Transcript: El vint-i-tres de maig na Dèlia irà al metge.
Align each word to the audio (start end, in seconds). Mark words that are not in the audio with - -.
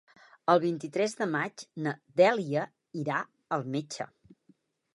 El 0.53 0.61
vint-i-tres 0.61 1.13
de 1.19 1.27
maig 1.33 1.65
na 1.87 1.93
Dèlia 2.21 2.65
irà 3.03 3.21
al 3.59 3.67
metge. 3.77 4.09